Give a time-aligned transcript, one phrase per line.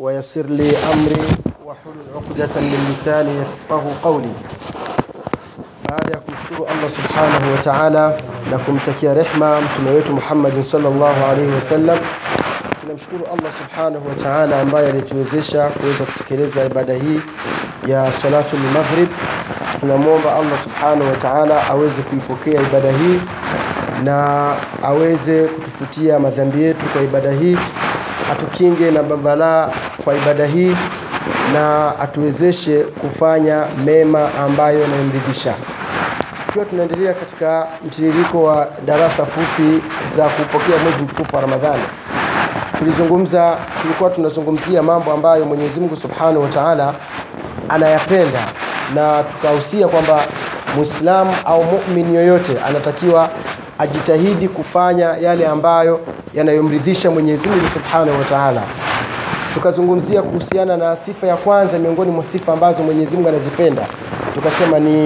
[0.00, 1.22] ويسر لي أمري
[1.64, 4.32] واحلل عقدة من lisani yafqahu qawli.
[5.88, 8.04] Baada ya kumshukuru Allah subhanahu wa ta'ala
[8.50, 11.98] na kumtakia rehma mtume wetu Muhammad sallallahu alaihi wasallam,
[12.80, 17.20] tunamshukuru Allah subhanahu wa ta'ala ambaye alituwezesha kuweza kutekeleza ibada hii
[17.86, 19.08] ya salatu maghrib.
[19.80, 23.20] Tunamwomba Allah subhanahu wa ta'ala aweze kuipokea ibada hii
[24.04, 24.52] na
[24.82, 27.58] aweze kutufutia madhambi yetu kwa ibada hii,
[28.31, 29.69] atukinge na mabalaa
[30.03, 30.75] kwa ibada hii
[31.53, 35.53] na atuwezeshe kufanya mema ambayo yanayomridhisha.
[36.47, 39.81] Tukiwa tunaendelea katika mtiririko wa darasa fupi
[40.15, 41.83] za kupokea mwezi mtukufu wa Ramadhani,
[42.79, 46.93] tulizungumza tulikuwa tunazungumzia mambo ambayo Mwenyezi Mungu Subhanahu wa Ta'ala
[47.69, 48.39] anayapenda
[48.95, 50.23] na tukahusia kwamba
[50.75, 53.29] Muislamu au muumini yoyote anatakiwa
[53.81, 55.99] ajitahidi kufanya yale ambayo
[56.33, 58.61] yanayomridhisha Mwenyezi Mungu Subhanahu wa Ta'ala.
[59.53, 63.81] Tukazungumzia kuhusiana na sifa ya kwanza miongoni mwa sifa ambazo Mwenyezi Mungu anazipenda,
[64.35, 65.05] tukasema ni,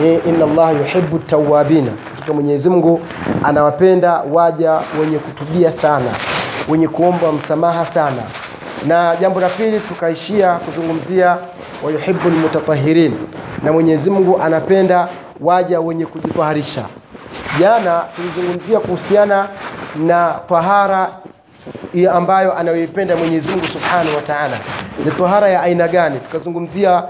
[0.00, 3.00] ni inna Allah yuhibbu tawabina, hakika Mwenyezi Mungu
[3.44, 6.10] anawapenda waja wenye kutubia sana,
[6.68, 8.22] wenye kuomba msamaha sana.
[8.86, 11.36] Na jambo la pili tukaishia kuzungumzia
[11.84, 13.14] wayuhibbu lmutatahirin,
[13.62, 15.08] na Mwenyezi Mungu anapenda
[15.40, 16.82] waja wenye kujitaharisha.
[17.60, 19.48] Jana tulizungumzia kuhusiana
[19.96, 21.10] na tahara
[22.12, 24.58] ambayo anayoipenda Mwenyezi Mungu Subhanahu wa Ta'ala.
[25.04, 26.18] Ni tahara ya aina gani?
[26.20, 27.02] Tukazungumzia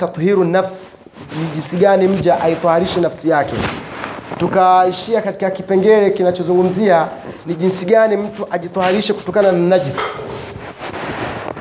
[0.00, 1.00] tathiru nafs,
[1.40, 3.54] ni jinsi gani mja aitaharishe nafsi yake.
[4.38, 7.08] Tukaishia katika kipengele kinachozungumzia
[7.46, 10.14] ni jinsi gani mtu ajitaharishe kutokana na najisi.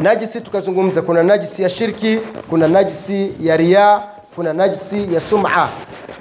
[0.02, 2.20] Najisi tukazungumza kuna najisi ya shirki,
[2.50, 4.02] kuna najisi ya riaa,
[4.36, 5.68] kuna najisi ya sum'a.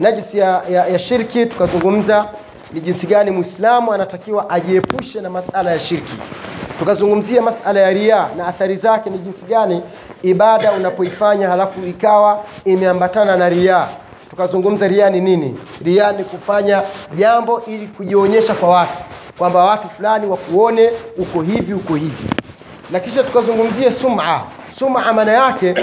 [0.01, 2.29] Najisi ya, ya, ya shirki tukazungumza
[2.73, 6.15] ni jinsi gani mwislamu anatakiwa ajiepushe na masala ya shirki.
[6.79, 9.83] Tukazungumzia masala ya ria na athari zake, ni jinsi gani
[10.23, 13.87] ibada unapoifanya halafu ikawa imeambatana na ria.
[14.31, 15.57] Tukazungumza ria ni nini?
[15.85, 16.83] Ria ni kufanya
[17.15, 18.93] jambo ili kujionyesha kwa watu
[19.39, 22.29] kwamba watu fulani wakuone uko hivi uko hivi,
[22.91, 24.41] na kisha tukazungumzia sum'a.
[24.79, 25.75] Sum'a maana yake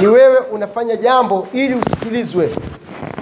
[0.00, 2.50] ni wewe unafanya jambo ili usikilizwe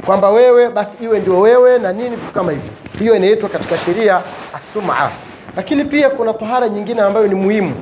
[0.07, 2.71] kwamba wewe basi iwe ndio wewe na nini vitu kama hivyo.
[2.99, 4.23] Hiyo inaitwa katika sheria
[4.55, 5.11] asumaa
[5.57, 7.75] Lakini pia kuna tahara nyingine ambayo ni muhimu,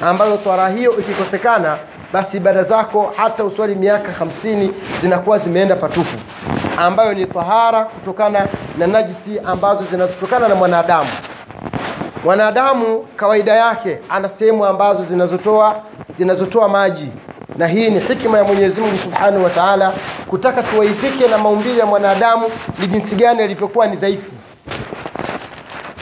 [0.00, 1.76] ambayo tahara hiyo ikikosekana,
[2.12, 6.16] basi ibada zako hata uswali miaka hamsini zinakuwa zimeenda patupu,
[6.78, 8.46] ambayo ni tahara kutokana
[8.78, 11.10] na najisi ambazo zinazotokana na mwanadamu.
[12.24, 15.76] Mwanadamu kawaida yake ana sehemu ambazo zinazotoa
[16.16, 17.08] zinazotoa maji
[17.56, 19.92] na hii ni hikma ya Mwenyezi Mungu Subhanahu wa Ta'ala
[20.30, 22.46] kutaka tuwaifike na maumbile ya mwanadamu
[22.78, 24.30] ni jinsi gani alivyokuwa ni dhaifu.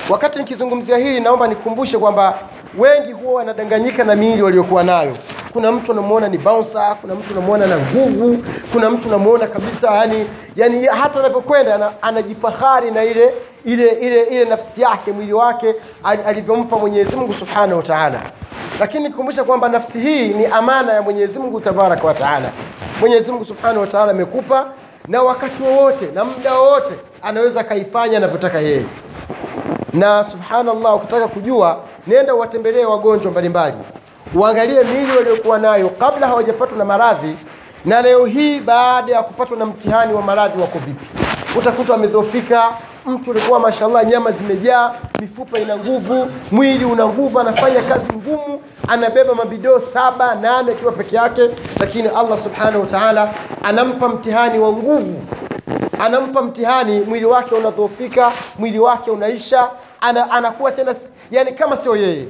[0.09, 2.39] Wakati nikizungumzia hili, naomba nikumbushe kwamba
[2.79, 5.17] wengi huwa wanadanganyika na miili waliokuwa nayo.
[5.53, 10.27] Kuna mtu unamuona ni bouncer, kuna mtu unamuona na nguvu, kuna mtu unamuona kabisa yani,
[10.57, 13.35] yani hata anavyokwenda anajifahari na ile
[13.65, 15.75] ile ile ile nafsi yake, mwili wake
[16.27, 18.21] alivyompa Mwenyezi Mungu Subhanahu wa Ta'ala
[18.81, 22.51] lakini nikumbusha kwamba nafsi hii ni amana ya Mwenyezi Mungu Tabaraka wa Taala.
[23.01, 24.67] Mwenyezi Mungu Subhanahu wa Taala amekupa
[25.09, 28.85] na wakati wowote na muda wowote anaweza akaifanya anavyotaka yeye.
[29.93, 33.77] Na subhanallah, ukitaka kujua, nenda uwatembelee wagonjwa mbalimbali,
[34.35, 37.37] uangalie miili waliokuwa nayo kabla hawajapatwa na maradhi,
[37.85, 41.07] na leo hii baada ya kupatwa na mtihani wa maradhi wako vipi.
[41.59, 42.71] Utakuta wamedhoofika,
[43.07, 49.35] mtu alikuwa mashallah, nyama zimejaa, mifupa ina nguvu, mwili una nguvu, anafanya kazi ngumu, anabeba
[49.35, 51.51] mabidoo saba nane akiwa peke yake,
[51.81, 55.23] lakini Allah subhanahu wa ta'ala anampa mtihani wa nguvu,
[56.01, 59.69] anampa mtihani, mwili wake unadhoofika, mwili wake unaisha,
[60.01, 60.95] ana, anakuwa tena
[61.31, 62.27] yani kama sio yeye.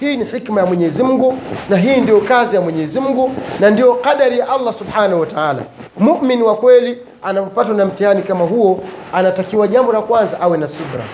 [0.00, 1.38] Hii ni hikma ya Mwenyezi Mungu
[1.68, 5.62] na hii ndio kazi ya Mwenyezi Mungu na ndio kadari ya Allah subhanahu wa ta'ala.
[5.98, 8.80] Mumin wa kweli anapopatwa na mtihani kama huo,
[9.12, 11.04] anatakiwa jambo la kwanza awe na subra,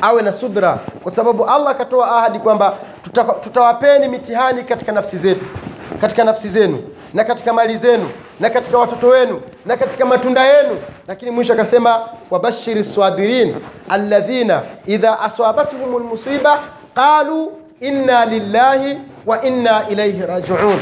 [0.00, 2.76] awe na subra, kwa sababu Allah akatoa ahadi kwamba
[3.42, 5.44] tutawapeni mitihani katika nafsi zetu,
[6.00, 6.82] katika nafsi zenu
[7.14, 8.10] na katika mali zenu
[8.40, 10.76] na katika watoto wenu na katika matunda yenu,
[11.08, 13.54] lakini mwisho akasema wabashiri swabirin
[13.88, 16.58] alladhina idha aswabatuhum lmusiba
[16.94, 20.80] qalu inna lillahi wa inna ilaihi rajiun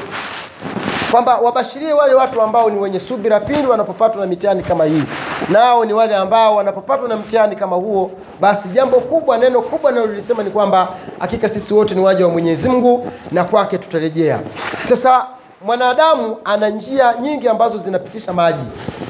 [1.15, 5.03] kwamba wabashirie wale watu ambao ni wenye subira pindi wanapopatwa na mitihani kama hii.
[5.49, 10.43] Nao ni wale ambao wanapopatwa na mtihani kama huo, basi jambo kubwa, neno kubwa nalolisema
[10.43, 10.89] ni kwamba
[11.19, 14.41] hakika sisi wote ni waja wa Mwenyezi Mungu na kwake tutarejea.
[14.89, 15.27] Sasa
[15.65, 18.65] mwanadamu ana njia nyingi ambazo zinapitisha maji,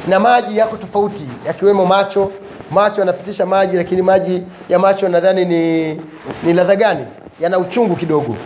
[0.08, 2.30] na maji yako tofauti, yakiwemo macho.
[2.70, 5.94] Macho yanapitisha maji, lakini maji ya macho nadhani ni,
[6.42, 7.04] ni ladha gani?
[7.40, 8.36] Yana uchungu kidogo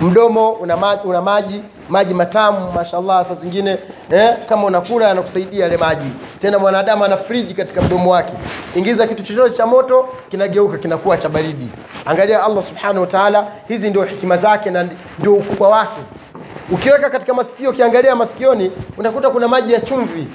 [0.00, 3.78] mdomo una maji, una maji maji matamu mashallah saa zingine
[4.12, 6.12] eh, kama unakula anakusaidia yale maji.
[6.38, 8.32] Tena mwanadamu ana friji katika mdomo wake.
[8.76, 11.68] Ingiza kitu chochote cha moto kinageuka kinakuwa cha baridi.
[12.06, 14.88] Angalia allah subhanahu wa taala hizi ndio hikima zake na
[15.18, 16.00] ndio ukubwa wake.
[16.70, 20.28] Ukiweka katika masikio ukiangalia masikioni unakuta kuna maji ya chumvi.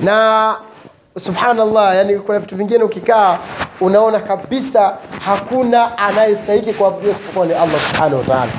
[0.00, 0.56] Na
[1.18, 3.38] subhanallah yani kuna vitu vingine ukikaa
[3.80, 8.52] unaona kabisa hakuna anayestahiki kuabudiwa isipokuwa ni allah subhanahu wataala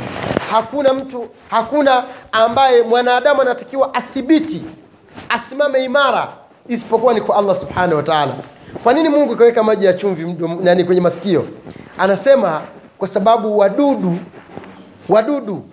[0.51, 4.61] hakuna mtu hakuna ambaye mwanadamu anatakiwa athibiti
[5.29, 6.27] asimame imara
[6.67, 8.33] isipokuwa ni kwa allah subhanahu wataala
[8.83, 11.45] kwa nini mungu ikaweka maji ya chumvi nani kwenye masikio?
[11.97, 12.61] Anasema
[12.97, 14.17] kwa sababu wadudu
[15.09, 15.63] wadudu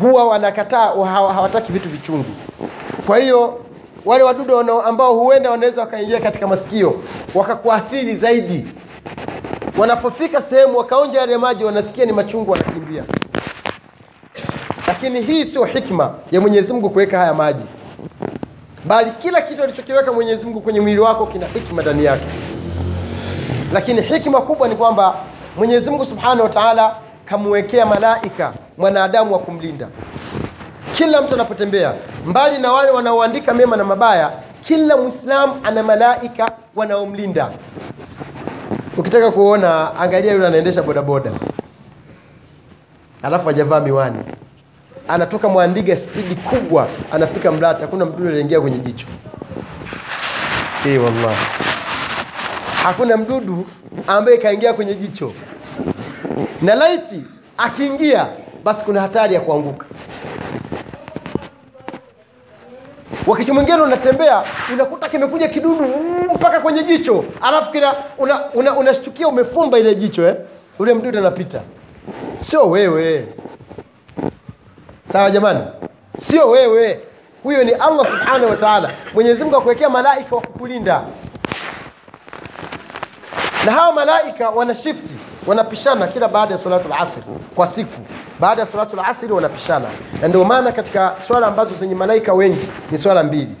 [0.00, 2.24] huwa wanakataa hawataki vitu vichungu
[3.06, 3.63] kwa hiyo
[4.04, 7.00] wale wadudu ambao huenda wanaweza wakaingia katika masikio
[7.34, 8.66] wakakuathiri zaidi.
[9.78, 13.04] Wanapofika sehemu wakaonja yale maji wanasikia ni machungu wanakimbia.
[14.86, 17.64] Lakini hii sio hikma ya mwenyezi mungu kuweka haya maji.
[18.84, 22.24] Bali kila kitu alichokiweka mwenyezi mungu kwenye mwili wako kina hikma ndani yake.
[23.72, 25.16] Lakini hikma kubwa ni kwamba
[25.56, 29.88] mwenyezi mungu subhanahu wa taala kamwekea malaika mwanadamu wa kumlinda.
[30.96, 34.32] Kila mtu anapotembea mbali na wale wanaoandika mema na mabaya
[34.64, 37.50] kila mwislamu ana malaika wanaomlinda.
[38.96, 41.30] Ukitaka kuona angalia yule anaendesha bodaboda.
[43.22, 44.18] Alafu hajavaa miwani.
[45.08, 47.80] Anatoka mwandiga spidi kubwa anafika mlata.
[47.80, 49.06] Hakuna mdudu aliingia kwenye jicho.
[50.84, 51.46] Hey, wallahi.
[52.82, 53.66] Hakuna mdudu
[54.06, 55.32] ambaye kaingia kwenye jicho.
[56.62, 57.22] Na laiti
[57.58, 58.26] akiingia
[58.64, 59.86] basi kuna hatari ya kuanguka
[63.26, 64.42] wakati mwingine unatembea
[64.72, 65.86] unakuta kimekuja kidudu
[66.34, 67.24] mpaka kwenye jicho.
[67.40, 67.94] Alafu kina
[68.78, 70.36] unashtukia una, una umefumba ile jicho eh?
[70.78, 71.60] ule mdudu anapita.
[72.38, 73.26] Sio wewe.
[75.12, 75.60] Sawa jamani?
[76.18, 77.00] Sio wewe.
[77.42, 78.90] Huyo ni allah subhanahu wa taala.
[79.14, 81.02] Mwenyezi mungu akuwekea malaika wa kukulinda.
[83.66, 85.14] Na hawa malaika wana shifti
[85.46, 87.22] wanapishana kila baada ya salatu lasri
[87.54, 88.00] kwa siku.
[88.40, 89.86] Baada ya salatu lasri wanapishana.
[90.22, 93.56] Na ndio maana katika swala ambazo zenye malaika wengi ni swala mbili.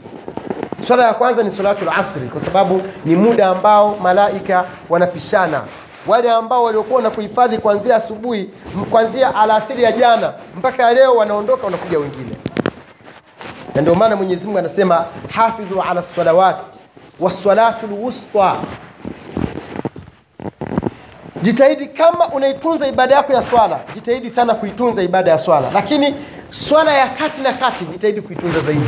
[0.86, 5.60] Swala ya kwanza ni salatu lasri kwa sababu ni muda ambao malaika wanapishana.
[6.06, 8.50] Wale ambao waliokuwa na kuhifadhi kuanzia asubuhi
[8.90, 12.36] kuanzia alasiri ya jana mpaka leo wanaondoka wanakuja wengine.
[13.74, 16.56] Na ndio maana mwenyezi mungu anasema hafidhu ala salawat
[17.20, 18.54] wassalatu lwusta
[21.44, 25.70] jitahidi kama unaitunza ibada yako ya swala jitahidi sana kuitunza ibada ya swala.
[25.74, 26.14] Lakini
[26.50, 28.86] swala ya kati na kati jitahidi kuitunza zaidi.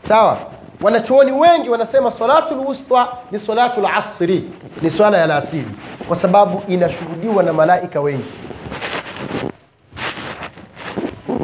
[0.00, 0.38] Sawa?
[0.82, 4.44] Wanachuoni wengi wanasema salatu lwusta ni salatu lasri
[4.82, 5.68] ni swala ya alasiri,
[6.08, 8.24] kwa sababu inashuhudiwa na malaika wengi.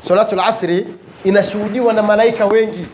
[0.08, 0.86] Salatul asri
[1.24, 2.86] inashuhudiwa na malaika wengi.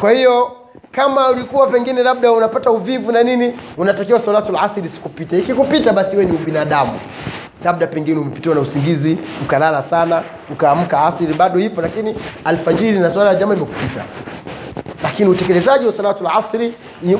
[0.00, 0.59] Kwa hiyo
[0.92, 6.24] kama ulikuwa pengine labda unapata uvivu na nini unatakiwa salatu lasri sikupita ikikupita basi we
[6.24, 7.00] ni ubinadamu.
[7.64, 10.22] Labda pengine umepitiwa na usingizi ukalala sana
[10.52, 12.14] ukaamka asiri bado ipo lakini
[12.44, 14.04] alfajiri na swala ya jama imekupita.
[15.02, 16.74] Lakini utekelezaji wa salatu lasri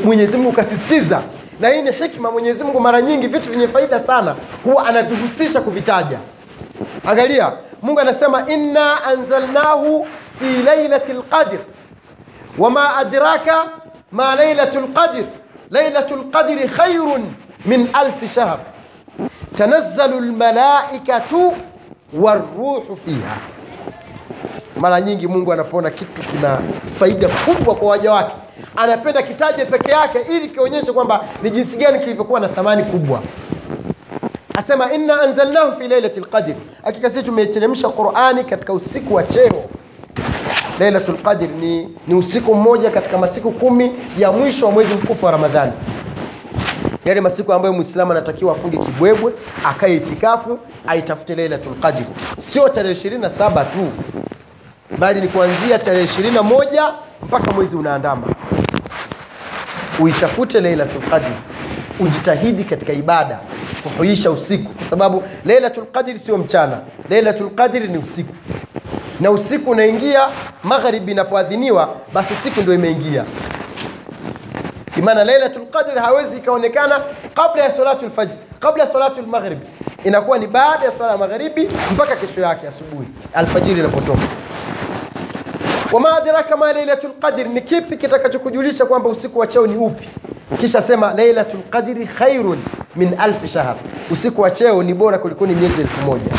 [0.04, 1.22] mwenyezi mungu kasisitiza.
[1.60, 6.18] Na hii ni hikma mwenyezi mungu mara nyingi vitu vyenye faida sana huwa anavihusisha kuvitaja.
[7.06, 7.52] Angalia
[7.82, 10.06] mungu anasema inna anzalnahu
[10.38, 11.58] fi lailati lqadr
[12.60, 13.64] wama adraka
[14.12, 15.24] ma lailatu lqadr
[15.70, 17.22] lailatu lqadri khairun
[17.66, 18.58] min alfi shahr
[19.56, 21.52] tanazzalu lmalaikatu
[22.18, 23.36] waruhu fiha
[24.76, 26.58] mara nyingi mungu anapoona kitu kina
[26.98, 28.32] faida kubwa kwa waja wake
[28.76, 33.22] anapenda kitaje peke yake ili kionyeshe kwamba ni jinsi gani kilivyokuwa na thamani kubwa.
[34.54, 39.64] Asema inna anzalnahu fi lailati lqadri, hakika sisi tumeiteremsha qurani katika usiku wa cheo
[40.80, 45.32] lailatul qadr ni, ni usiku mmoja katika masiku kumi ya mwisho wa mwezi mkufu wa
[45.32, 45.72] ramadhani.
[47.04, 49.32] Yale masiku ambayo mwislamu anatakiwa afunge kibwebwe
[49.64, 52.02] akae itikafu aitafute lailatul qadr.
[52.40, 53.88] Sio tarehe 27 tu
[54.98, 58.22] bali ni kuanzia tarehe 21 mpaka mwezi unaandama.
[60.00, 61.30] Uitafute lailatul qadr.
[62.00, 63.38] Ujitahidi katika ibada
[63.82, 66.80] kuhuisha usiku kwa sababu lailatul qadr sio mchana.
[67.10, 68.34] Lailatul qadr ni usiku
[69.20, 70.28] na usiku unaingia
[70.64, 73.24] magharibi inapoadhiniwa basi siku ndio imeingia.
[75.02, 77.02] Maana lailatul qadr hawezi ikaonekana
[77.34, 79.58] kabla ya salatul fajr, kabla ya salatul maghrib,
[80.04, 84.22] inakuwa ni baada ya swala ya magharibi mpaka kesho yake asubuhi alfajiri inapotoka.
[85.92, 90.08] Wama adraka ma lailatul qadr ni kipi kitakachokujulisha kwamba usiku wa cheo ni upi?
[90.60, 92.58] Kisha sema lailatul qadri khairun
[92.96, 93.76] min alfi shahr.
[94.10, 96.30] Usiku wa cheo ni bora kuliko ni miezi elfu moja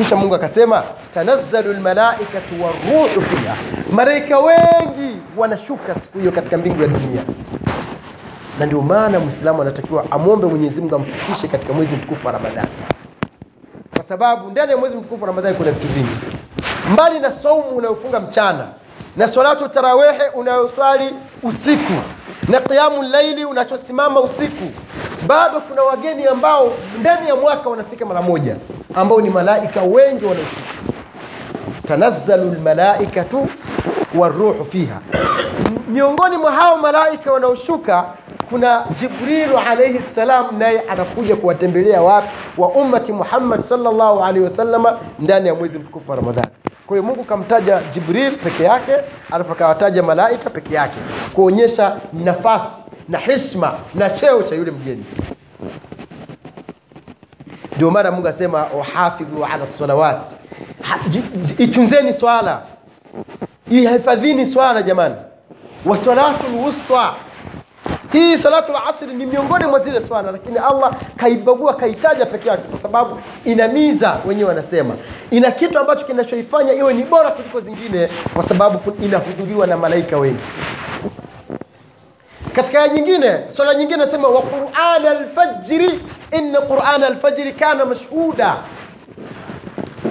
[0.00, 0.82] kisha mungu akasema
[1.14, 3.56] tanazzalu lmalaikatu waruhu fiha.
[3.92, 7.20] Malaika wengi wanashuka siku hiyo katika mbingu ya dunia.
[8.58, 12.68] Na ndio maana mwislamu anatakiwa amwombe mwenyezi mungu amfikishe katika mwezi mtukufu wa ramadhani.
[13.94, 16.16] Kwa sababu ndani ya mwezi mtukufu wa ramadhani kuna vitu vingi.
[16.92, 18.68] Mbali na saumu unayofunga mchana
[19.16, 21.92] na salatu tarawehe unayoswali usiku
[22.48, 24.64] na qiamu laili unachosimama usiku
[25.26, 28.56] bado kuna wageni ambao ndani ya mwaka wanafika mara moja
[28.94, 30.62] ambao ni malaika wengi wanaoshuka
[31.88, 33.48] tanazzalu lmalaikatu
[34.14, 35.00] waruhu fiha.
[35.88, 38.04] Miongoni mwa hao malaika wanaoshuka
[38.50, 42.28] kuna jibrilu alaihi ssalam naye anakuja kuwatembelea watu
[42.58, 46.48] wa ummati muhammad salllahu alaihi wasalama ndani ya mwezi mtukufu wa ramadhani.
[46.86, 48.92] Kwa hiyo mungu kamtaja jibril peke yake
[49.30, 50.96] alafu akawataja malaika peke yake
[51.34, 55.04] kuonyesha nafasi na heshima na cheo cha yule mgeni
[57.80, 60.32] ndio maana mungu asema wahafidhu ala salawat.
[61.58, 62.62] Itunzeni swala.
[63.70, 65.14] Ihifadhini swala jamani.
[65.86, 67.14] Wa salatu lwusta
[68.12, 72.78] hii salatu lasri ni miongoni mwa zile swala lakini allah kaibagua kaitaja peke yake kwa
[72.80, 74.94] sababu ina miza wenyewe wanasema.
[75.30, 80.44] Ina kitu ambacho kinachoifanya iwe ni bora kuliko zingine kwa sababu inahudhuriwa na malaika wengi
[82.56, 86.00] katika aya nyingine swala nyingine nasema wa quran alfajri
[86.38, 88.56] inna quran alfajri kana mashhuda.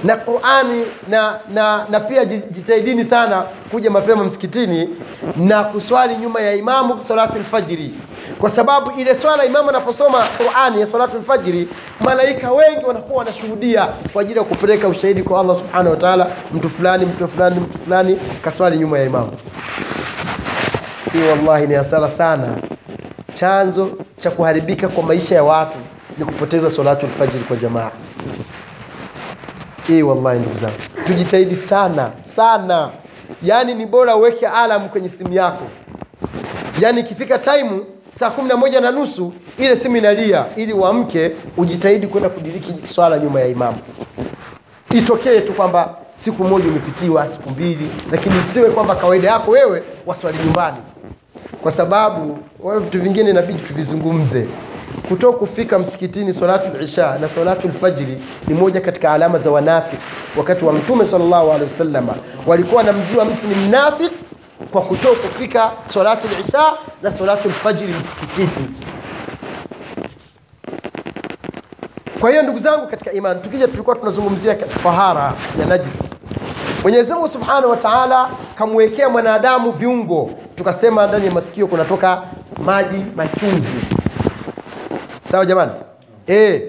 [0.04, 4.88] Na qurani na, na, na pia ji- jitahidini sana kuja mapema msikitini
[5.36, 7.94] na kuswali nyuma ya imamu salatu lfajiri
[8.38, 11.68] kwa sababu ile swala imamu anaposoma qurani ya salatu lfajiri
[12.00, 17.06] malaika wengi wanakuwa wanashuhudia kwa ajili ya kupeleka ushahidi kwa allah subhanahu wataala mtu fulani
[17.06, 19.32] mtu fulani mtu fulani kaswali nyuma ya imamu
[21.12, 22.56] hii wallahi ni hasara sana.
[23.34, 25.78] Chanzo cha kuharibika kwa maisha ya watu
[26.18, 27.90] ni kupoteza salatu alfajiri kwa jamaa.
[29.86, 30.74] Hii wallahi ndugu zangu.
[31.06, 32.90] Tujitahidi sana sana.
[33.42, 35.64] Yaani ni bora uweke alam kwenye simu yako.
[36.80, 37.84] Yaani ikifika taimu
[38.18, 40.44] saa kumi na moja na nusu ile simu inalia.
[40.56, 43.78] Ili uamke ujitahidi kwenda kudiriki swala nyuma ya imamu
[44.94, 50.38] itokee tu kwamba siku moja umepitiwa siku mbili lakini isiwe kwamba kawaida yako wewe waswali
[50.44, 50.76] nyumbani
[51.62, 54.46] kwa sababu wewe vitu vingine inabidi tuvizungumze.
[55.08, 60.00] Kutoka kufika msikitini salatu isha na salatu lfajiri ni moja katika alama za wanafik
[60.36, 62.08] wakati wa mtume sallallahu alaihi wasallam
[62.46, 64.14] walikuwa wanamjua mtu ni mnafiki
[64.70, 68.74] kwa kutoka kufika salatu isha na salatu lfajiri msikitini.
[72.20, 76.14] Kwa hiyo ndugu zangu katika imani tukija tulikuwa tunazungumzia tahara ya najis.
[76.82, 82.22] Mwenyezi mungu subhanahu wa taala kamwekea mwanadamu viungo tukasema ndani ya masikio kunatoka
[82.64, 83.66] maji machungu.
[85.30, 85.72] Sawa jamani?
[86.28, 86.62] E,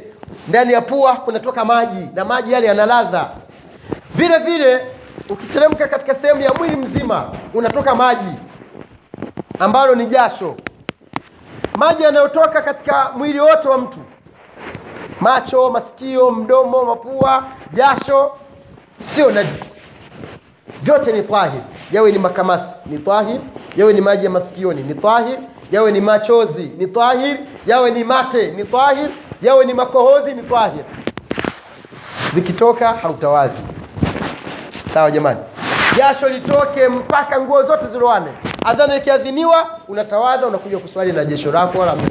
[0.48, 3.30] ndani ya pua kunatoka maji na maji yale yana ladha.
[4.16, 4.86] Vile vile
[5.30, 8.32] ukiteremka katika sehemu ya mwili mzima unatoka maji
[9.60, 10.56] ambalo ni jasho.
[11.76, 14.00] Maji yanayotoka katika mwili wote wa mtu.
[15.22, 17.44] Macho masikio mdomo mapua
[17.74, 18.32] jasho
[19.00, 19.81] sio najisi
[20.82, 21.62] vyote ni tahir.
[21.92, 23.40] Yawe ni makamasi ni tahir.
[23.78, 25.38] Yawe ni maji ya masikioni ni tahir.
[25.72, 27.38] Yawe ni machozi ni tahir.
[27.68, 29.10] Yawe ni mate ni tahir.
[29.42, 30.84] Yawe ni makohozi ni tahir.
[32.34, 33.62] Vikitoka hautawadhi.
[34.94, 35.40] Sawa jamani.
[35.98, 38.32] Jasho litoke mpaka nguo zote ziloane.
[38.66, 42.08] Adhana ikiadhiniwa unatawadha unakuja kuswali na jesho lako wala hamna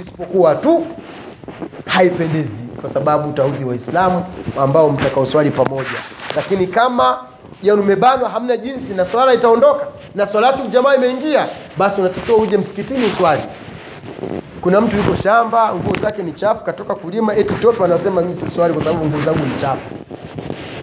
[0.00, 0.86] isipokuwa tu
[1.86, 4.24] haipendezi kwa sababu utaudhi waislamu
[4.60, 5.90] ambao mtakaoswali pamoja.
[6.36, 7.18] Lakini kama
[7.62, 11.46] ya umebanwa hamna jinsi na swala itaondoka na swalatu jamaa imeingia
[11.78, 13.42] basi unatakiwa uje msikitini uswali.
[14.60, 18.50] Kuna mtu yuko shamba nguo zake ni chafu katoka kulima eti tope anasema mimi si
[18.50, 19.94] swali kwa sababu nguo zangu ni chafu.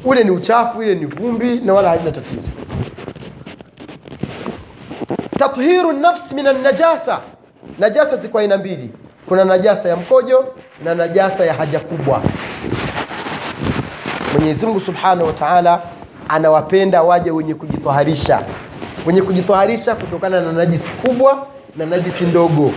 [0.06, 2.48] Ule ni uchafu ile ni vumbi na wala haina tatizo.
[5.40, 7.20] Tathiru nafsi min najasa.
[7.80, 8.92] Najasa ziko aina mbili.
[9.28, 10.46] Kuna najasa ya mkojo
[10.84, 12.22] na najasa ya haja kubwa.
[14.34, 15.82] Mwenyezi mungu subhanahu wa taala
[16.30, 18.42] anawapenda waje wenye kujitwaharisha.
[19.06, 22.72] Wenye kujitwaharisha kutokana na najisi kubwa na najisi ndogo.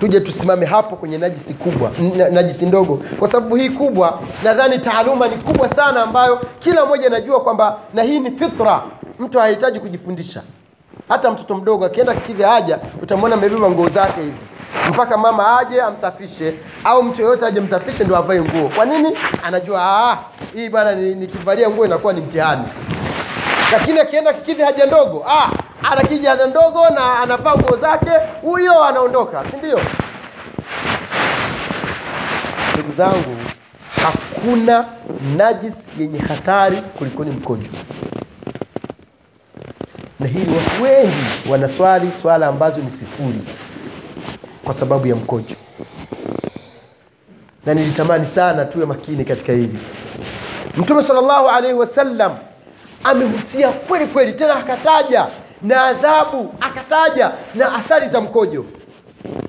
[0.00, 1.90] Tuje tusimame hapo kwenye najisi kubwa
[2.32, 3.02] najisi ndogo.
[3.18, 8.02] Kwa sababu hii kubwa nadhani taaluma ni kubwa sana ambayo kila mmoja anajua kwamba na
[8.02, 8.82] hii ni fitra.
[9.18, 10.42] Mtu hahitaji kujifundisha.
[11.08, 14.36] Hata mtoto mdogo akienda kikivya haja utamwona amebeba nguo zake hivi
[14.88, 18.68] mpaka mama aje amsafishe au mtu yoyote aje msafishe ndo avae nguo.
[18.68, 19.18] Kwa nini?
[19.42, 20.18] Anajua ah,
[20.54, 22.64] hii bwana nikivalia nguo inakuwa ni mtihani.
[23.72, 25.50] Lakini akienda kikidhi haja ndogo ah,
[25.92, 28.10] anakija haja ndogo na anavaa nguo zake
[28.42, 29.80] huyo anaondoka si ndio?
[32.96, 33.36] Zangu
[34.04, 34.84] hakuna
[35.36, 37.66] najis yenye hatari kulikoni mkojo.
[40.20, 43.40] Na hili watu wengi wanaswali swala ambazo ni sifuri
[44.70, 45.54] kwa sababu ya mkojo.
[47.66, 49.78] Na nilitamani sana tuwe makini katika hili.
[50.76, 52.32] Mtume sallallahu alaihi wasallam
[53.04, 55.26] amehusia kweli kweli tena akataja
[55.62, 58.64] na adhabu akataja na athari za mkojo.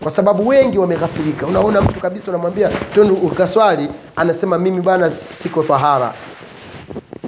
[0.03, 6.13] Kwa sababu wengi wameghafirika unaona mtu kabisa unamwambia twende ukaswali anasema mimi bwana siko tahara.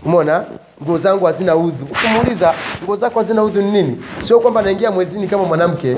[0.06, 0.44] Umeona?
[0.84, 1.86] Nguo zangu hazina udhu.
[1.92, 4.04] Ukimuuliza nguo zako hazina udhu ni nini?
[4.20, 5.98] Sio kwamba anaingia mwezini kama mwanamke.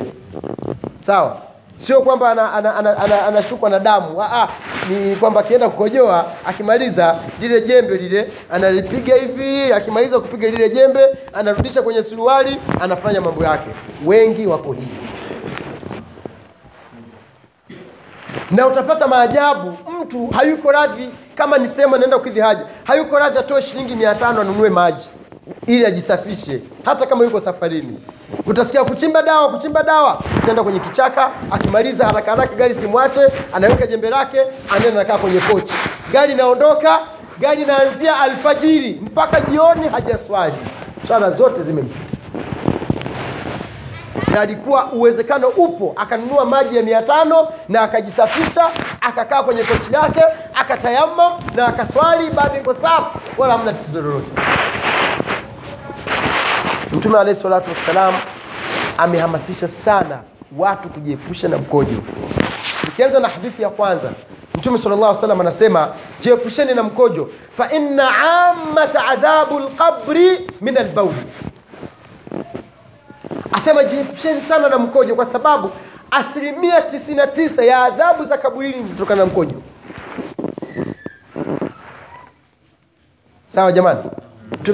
[0.99, 1.44] Sawa
[1.75, 4.21] sio kwamba anashukwa ana, ana, ana, ana, ana na damu.
[4.21, 4.47] Aa,
[4.89, 10.99] ni kwamba akienda kukojoa akimaliza lile jembe lile analipiga hivi akimaliza kupiga lile jembe
[11.33, 13.69] anarudisha kwenye suruali anafanya mambo yake.
[14.05, 14.87] Wengi wako hivi.
[18.51, 23.61] Na utapata maajabu mtu hayuko radhi kama ni sehemu anaenda kukidhi haja hayuko radhi atoe
[23.61, 25.09] shilingi mia tano anunue maji
[25.67, 27.99] ili ajisafishe hata kama yuko safarini.
[28.45, 33.21] Utasikia kuchimba dawa kuchimba dawa utaenda kwenye kichaka akimaliza haraka haraka gari simwache
[33.53, 34.41] anaweka jembe lake
[34.75, 35.73] anaenda nakaa kwenye pochi
[36.11, 36.99] gari inaondoka
[37.39, 40.53] gari inaanzia alfajiri mpaka jioni hajaswali.
[41.07, 42.15] Swala zote zimempita
[44.33, 48.69] na alikuwa uwezekano upo akanunua maji ya mia tano na akajisafisha
[49.01, 50.21] akakaa kwenye kochi yake
[50.55, 54.31] akatayamam na akaswali bado iko safi wala hamna tatizo lolote
[56.95, 58.13] mtume alayhi salatu wassalam
[58.97, 60.19] amehamasisha sana
[60.57, 62.03] watu kujiepusha na mkojo.
[62.81, 64.11] Tukianza na hadithi ya kwanza
[64.57, 65.89] mtume sallallahu llah wasallam anasema
[66.21, 68.09] jiepusheni na mkojo fa inna
[68.49, 71.15] ammata adhabu lqabri min albauli
[73.51, 75.71] asema jiepusheni sana na mkojo kwa sababu
[76.11, 79.55] asilimia 99 ya adhabu za kaburini zinatokana na mkojo.
[83.47, 83.99] Sawa jamani